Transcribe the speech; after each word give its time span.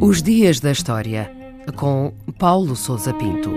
Os 0.00 0.22
Dias 0.22 0.60
da 0.60 0.70
História, 0.70 1.32
com 1.76 2.12
Paulo 2.38 2.76
Souza 2.76 3.14
Pinto. 3.14 3.50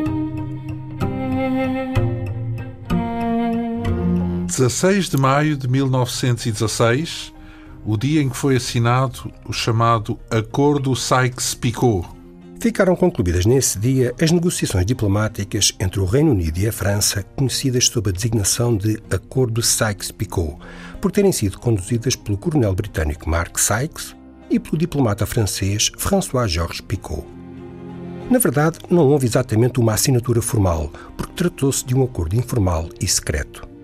16 4.46 5.10
de 5.10 5.18
maio 5.18 5.58
de 5.58 5.68
1916, 5.68 7.33
o 7.85 7.97
dia 7.97 8.22
em 8.22 8.29
que 8.29 8.37
foi 8.37 8.56
assinado 8.56 9.29
o 9.46 9.51
chamado 9.51 10.17
Acordo 10.29 10.96
Sykes-Picot. 10.96 12.15
Ficaram 12.66 12.96
concluídas 12.96 13.46
nesse 13.46 13.78
dia 13.78 14.16
as 14.20 14.31
negociações 14.31 14.88
diplomáticas 14.88 15.72
entre 15.79 16.00
o 16.00 16.05
Reino 16.05 16.31
Unido 16.31 16.58
e 16.58 16.68
a 16.68 16.72
França, 16.72 17.22
conhecidas 17.36 17.86
sob 17.86 18.09
a 18.09 18.12
designação 18.12 18.76
de 18.76 18.99
Acordo 19.12 19.62
Sykes-Picot, 19.62 20.58
por 20.99 21.12
terem 21.12 21.31
sido 21.31 21.59
conduzidas 21.59 22.16
pelo 22.16 22.39
coronel 22.39 22.73
britânico 22.73 23.30
Mark 23.30 23.59
Sykes 23.59 24.16
e 24.49 24.59
pelo 24.59 24.80
diplomata 24.80 25.27
francês 25.27 25.91
François-Georges 25.95 26.81
Picot. 26.81 27.23
Na 28.31 28.39
verdade, 28.39 28.80
não 28.89 29.09
houve 29.09 29.27
exatamente 29.27 29.80
uma 29.80 29.94
assinatura 29.94 30.41
formal, 30.41 30.91
porque 31.16 31.34
tratou-se 31.36 31.86
de 31.86 31.94
um 31.94 32.03
acordo 32.03 32.36
informal 32.36 32.89
e 33.00 33.08
secreto. 33.08 33.74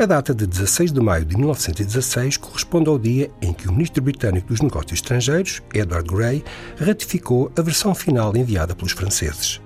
A 0.00 0.06
data 0.06 0.34
de 0.34 0.46
16 0.46 0.92
de 0.92 1.00
maio 1.00 1.26
de 1.26 1.36
1916 1.36 2.38
corresponde 2.38 2.88
ao 2.88 2.98
dia 2.98 3.30
em 3.42 3.52
que 3.52 3.68
o 3.68 3.72
ministro 3.72 4.02
britânico 4.02 4.48
dos 4.48 4.62
Negócios 4.62 4.94
Estrangeiros, 4.94 5.60
Edward 5.74 6.08
Grey, 6.08 6.42
ratificou 6.78 7.52
a 7.54 7.60
versão 7.60 7.94
final 7.94 8.34
enviada 8.34 8.74
pelos 8.74 8.92
franceses. 8.92 9.60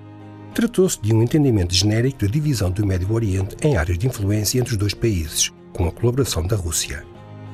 Tratou-se 0.53 1.01
de 1.01 1.15
um 1.15 1.23
entendimento 1.23 1.73
genérico 1.73 2.19
de 2.19 2.27
divisão 2.27 2.69
do 2.69 2.85
Médio 2.85 3.13
Oriente 3.13 3.55
em 3.63 3.77
áreas 3.77 3.97
de 3.97 4.09
influência 4.09 4.59
entre 4.59 4.73
os 4.73 4.77
dois 4.77 4.93
países, 4.93 5.53
com 5.73 5.87
a 5.87 5.93
colaboração 5.93 6.45
da 6.45 6.57
Rússia. 6.57 7.05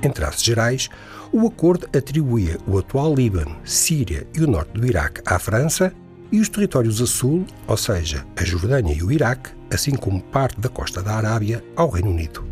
Em 0.03 0.09
traços 0.09 0.43
gerais, 0.43 0.89
o 1.31 1.47
acordo 1.47 1.87
atribuía 1.95 2.57
o 2.67 2.79
atual 2.79 3.15
Líbano, 3.15 3.59
Síria 3.63 4.27
e 4.35 4.41
o 4.41 4.47
norte 4.47 4.73
do 4.73 4.87
Iraque 4.87 5.21
à 5.27 5.39
França 5.39 5.93
e 6.33 6.41
os 6.41 6.49
territórios 6.49 7.03
a 7.03 7.07
sul, 7.07 7.45
ou 7.67 7.77
seja, 7.77 8.25
a 8.39 8.43
Jordânia 8.43 8.95
e 8.95 9.03
o 9.03 9.13
Iraque, 9.13 9.51
assim 9.71 9.95
como 9.95 10.23
parte 10.23 10.59
da 10.59 10.71
costa 10.71 11.03
da 11.03 11.17
Arábia, 11.17 11.63
ao 11.77 11.91
Reino 11.91 12.09
Unido. 12.09 12.50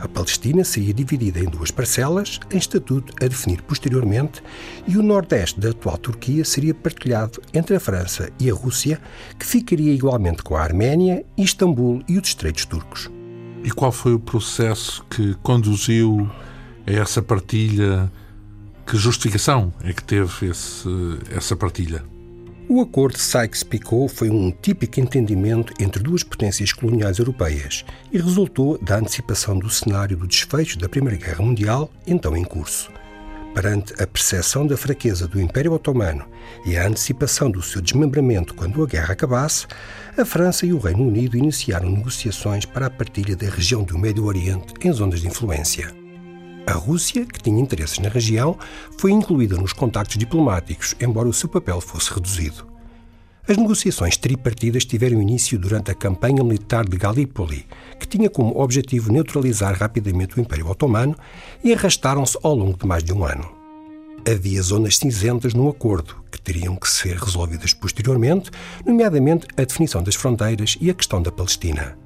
A 0.00 0.08
Palestina 0.08 0.64
seria 0.64 0.94
dividida 0.94 1.40
em 1.40 1.44
duas 1.44 1.70
parcelas, 1.70 2.40
em 2.50 2.56
estatuto 2.56 3.12
a 3.22 3.28
definir 3.28 3.60
posteriormente, 3.62 4.42
e 4.88 4.96
o 4.96 5.02
nordeste 5.02 5.60
da 5.60 5.70
atual 5.70 5.98
Turquia 5.98 6.42
seria 6.42 6.74
partilhado 6.74 7.40
entre 7.52 7.76
a 7.76 7.80
França 7.80 8.30
e 8.40 8.50
a 8.50 8.54
Rússia, 8.54 8.98
que 9.38 9.44
ficaria 9.44 9.92
igualmente 9.92 10.42
com 10.42 10.56
a 10.56 10.62
Arménia, 10.62 11.24
Istambul 11.36 12.02
e 12.08 12.18
os 12.18 12.28
estreitos 12.28 12.64
turcos. 12.64 13.10
E 13.62 13.70
qual 13.70 13.92
foi 13.92 14.14
o 14.14 14.18
processo 14.18 15.04
que 15.10 15.34
conduziu 15.42 16.30
a 16.86 16.90
essa 16.90 17.20
partilha? 17.20 18.10
Que 18.86 18.96
justificação 18.96 19.72
é 19.84 19.92
que 19.92 20.02
teve 20.02 20.46
esse, 20.46 20.88
essa 21.30 21.54
partilha? 21.54 22.02
O 22.72 22.80
acordo 22.80 23.18
Sykes-Picot 23.18 24.08
foi 24.14 24.30
um 24.30 24.52
típico 24.52 25.00
entendimento 25.00 25.74
entre 25.80 26.00
duas 26.00 26.22
potências 26.22 26.72
coloniais 26.72 27.18
europeias 27.18 27.84
e 28.12 28.16
resultou 28.16 28.78
da 28.78 28.98
antecipação 28.98 29.58
do 29.58 29.68
cenário 29.68 30.16
do 30.16 30.24
desfecho 30.24 30.78
da 30.78 30.88
Primeira 30.88 31.18
Guerra 31.18 31.42
Mundial, 31.42 31.90
então 32.06 32.36
em 32.36 32.44
curso. 32.44 32.92
Perante 33.52 34.00
a 34.00 34.06
percepção 34.06 34.68
da 34.68 34.76
fraqueza 34.76 35.26
do 35.26 35.40
Império 35.40 35.72
Otomano 35.72 36.24
e 36.64 36.76
a 36.76 36.86
antecipação 36.86 37.50
do 37.50 37.60
seu 37.60 37.82
desmembramento 37.82 38.54
quando 38.54 38.84
a 38.84 38.86
guerra 38.86 39.14
acabasse, 39.14 39.66
a 40.16 40.24
França 40.24 40.64
e 40.64 40.72
o 40.72 40.78
Reino 40.78 41.08
Unido 41.08 41.36
iniciaram 41.36 41.90
negociações 41.90 42.64
para 42.64 42.86
a 42.86 42.90
partilha 42.90 43.34
da 43.34 43.48
região 43.48 43.82
do 43.82 43.98
Médio 43.98 44.26
Oriente 44.26 44.74
em 44.80 44.92
zonas 44.92 45.20
de 45.20 45.26
influência. 45.26 45.99
A 46.66 46.72
Rússia, 46.72 47.24
que 47.24 47.42
tinha 47.42 47.60
interesses 47.60 47.98
na 47.98 48.08
região, 48.08 48.58
foi 48.98 49.10
incluída 49.10 49.56
nos 49.56 49.72
contactos 49.72 50.16
diplomáticos, 50.16 50.94
embora 51.00 51.28
o 51.28 51.32
seu 51.32 51.48
papel 51.48 51.80
fosse 51.80 52.12
reduzido. 52.12 52.70
As 53.48 53.56
negociações 53.56 54.16
tripartidas 54.16 54.84
tiveram 54.84 55.20
início 55.20 55.58
durante 55.58 55.90
a 55.90 55.94
campanha 55.94 56.44
militar 56.44 56.88
de 56.88 56.96
Galípoli, 56.96 57.66
que 57.98 58.06
tinha 58.06 58.30
como 58.30 58.60
objetivo 58.60 59.10
neutralizar 59.10 59.76
rapidamente 59.76 60.38
o 60.38 60.40
Império 60.40 60.68
Otomano, 60.68 61.16
e 61.64 61.72
arrastaram-se 61.72 62.38
ao 62.42 62.54
longo 62.54 62.78
de 62.78 62.86
mais 62.86 63.02
de 63.02 63.12
um 63.12 63.24
ano. 63.24 63.50
Havia 64.30 64.62
zonas 64.62 64.98
cinzentas 64.98 65.54
no 65.54 65.68
acordo, 65.68 66.22
que 66.30 66.40
teriam 66.40 66.76
que 66.76 66.88
ser 66.88 67.16
resolvidas 67.16 67.74
posteriormente, 67.74 68.50
nomeadamente 68.86 69.48
a 69.56 69.64
definição 69.64 70.02
das 70.02 70.14
fronteiras 70.14 70.76
e 70.80 70.90
a 70.90 70.94
questão 70.94 71.20
da 71.20 71.32
Palestina. 71.32 71.98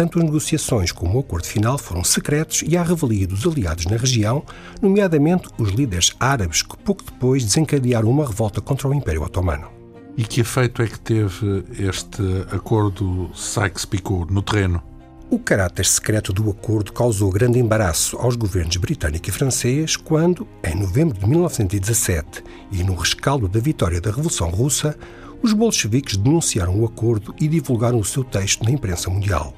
Tanto 0.00 0.18
as 0.18 0.24
negociações 0.24 0.92
como 0.92 1.18
o 1.18 1.20
acordo 1.20 1.46
final 1.46 1.76
foram 1.76 2.02
secretos 2.02 2.64
e 2.66 2.74
à 2.74 2.82
revelia 2.82 3.26
dos 3.26 3.46
aliados 3.46 3.84
na 3.84 3.98
região, 3.98 4.42
nomeadamente 4.80 5.50
os 5.58 5.68
líderes 5.68 6.12
árabes 6.18 6.62
que 6.62 6.74
pouco 6.78 7.04
depois 7.04 7.44
desencadearam 7.44 8.08
uma 8.08 8.26
revolta 8.26 8.62
contra 8.62 8.88
o 8.88 8.94
Império 8.94 9.22
Otomano. 9.22 9.68
E 10.16 10.24
que 10.24 10.40
efeito 10.40 10.80
é 10.80 10.86
que 10.86 10.98
teve 10.98 11.64
este 11.78 12.22
acordo 12.50 13.30
Sykes-Picot 13.34 14.32
no 14.32 14.40
terreno? 14.40 14.82
O 15.28 15.38
caráter 15.38 15.84
secreto 15.84 16.32
do 16.32 16.48
acordo 16.48 16.94
causou 16.94 17.30
grande 17.30 17.58
embaraço 17.58 18.16
aos 18.16 18.36
governos 18.36 18.78
britânico 18.78 19.28
e 19.28 19.32
francês 19.32 19.96
quando, 19.96 20.48
em 20.64 20.76
novembro 20.76 21.18
de 21.18 21.26
1917 21.28 22.42
e 22.72 22.82
no 22.82 22.94
rescaldo 22.94 23.46
da 23.46 23.60
vitória 23.60 24.00
da 24.00 24.08
Revolução 24.08 24.48
Russa, 24.48 24.96
os 25.42 25.52
bolcheviques 25.52 26.16
denunciaram 26.16 26.80
o 26.80 26.86
acordo 26.86 27.34
e 27.38 27.46
divulgaram 27.46 27.98
o 27.98 28.04
seu 28.04 28.24
texto 28.24 28.64
na 28.64 28.70
imprensa 28.70 29.10
mundial. 29.10 29.54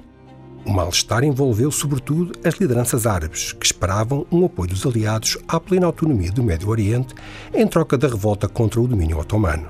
O 0.65 0.73
mal-estar 0.73 1.25
envolveu 1.25 1.71
sobretudo 1.71 2.33
as 2.45 2.55
lideranças 2.55 3.07
árabes, 3.07 3.53
que 3.53 3.67
esperavam 3.67 4.27
um 4.31 4.45
apoio 4.45 4.71
dos 4.71 4.87
aliados 4.87 5.37
à 5.49 5.59
plena 5.59 5.87
autonomia 5.87 6.31
do 6.31 6.43
Médio 6.43 6.69
Oriente 6.69 7.15
em 7.53 7.67
troca 7.67 7.99
da 7.99 8.07
revolta 8.07 8.49
contra 8.49 8.81
o 8.81 8.87
domínio 8.87 9.19
otomano. 9.19 9.69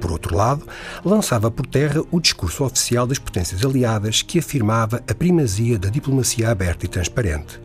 Por 0.00 0.10
outro 0.10 0.36
lado, 0.36 0.66
lançava 1.04 1.50
por 1.50 1.64
terra 1.64 2.02
o 2.10 2.20
discurso 2.20 2.64
oficial 2.64 3.06
das 3.06 3.18
potências 3.18 3.64
aliadas 3.64 4.20
que 4.20 4.38
afirmava 4.38 5.02
a 5.08 5.14
primazia 5.14 5.78
da 5.78 5.88
diplomacia 5.88 6.50
aberta 6.50 6.84
e 6.84 6.88
transparente. 6.88 7.60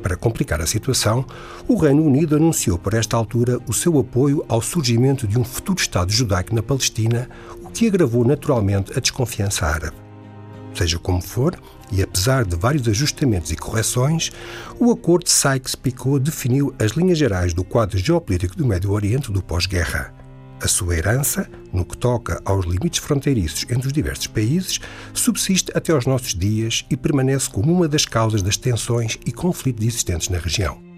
Para 0.00 0.16
complicar 0.16 0.60
a 0.60 0.66
situação, 0.66 1.24
o 1.66 1.76
Reino 1.76 2.04
Unido 2.04 2.36
anunciou 2.36 2.78
por 2.78 2.94
esta 2.94 3.16
altura 3.16 3.58
o 3.66 3.72
seu 3.72 3.98
apoio 3.98 4.44
ao 4.48 4.62
surgimento 4.62 5.26
de 5.26 5.38
um 5.38 5.44
futuro 5.44 5.80
Estado 5.80 6.12
judaico 6.12 6.54
na 6.54 6.62
Palestina, 6.62 7.28
o 7.62 7.70
que 7.70 7.88
agravou 7.88 8.24
naturalmente 8.24 8.96
a 8.96 9.00
desconfiança 9.00 9.66
árabe. 9.66 10.03
Seja 10.74 10.98
como 10.98 11.22
for, 11.22 11.58
e 11.92 12.02
apesar 12.02 12.44
de 12.44 12.56
vários 12.56 12.86
ajustamentos 12.88 13.52
e 13.52 13.56
correções, 13.56 14.32
o 14.78 14.90
Acordo 14.90 15.28
Sykes-Picot 15.28 16.18
definiu 16.18 16.74
as 16.78 16.92
linhas 16.92 17.16
gerais 17.16 17.54
do 17.54 17.62
quadro 17.62 17.96
geopolítico 17.96 18.56
do 18.56 18.66
Médio 18.66 18.90
Oriente 18.90 19.30
do 19.30 19.42
pós-guerra. 19.42 20.12
A 20.60 20.66
sua 20.66 20.96
herança, 20.96 21.48
no 21.72 21.84
que 21.84 21.96
toca 21.96 22.40
aos 22.44 22.64
limites 22.64 22.98
fronteiriços 22.98 23.66
entre 23.70 23.86
os 23.86 23.92
diversos 23.92 24.26
países, 24.26 24.80
subsiste 25.12 25.70
até 25.74 25.92
aos 25.92 26.06
nossos 26.06 26.34
dias 26.34 26.84
e 26.90 26.96
permanece 26.96 27.50
como 27.50 27.72
uma 27.72 27.86
das 27.86 28.06
causas 28.06 28.42
das 28.42 28.56
tensões 28.56 29.18
e 29.26 29.32
conflitos 29.32 29.86
existentes 29.86 30.28
na 30.28 30.38
região. 30.38 30.93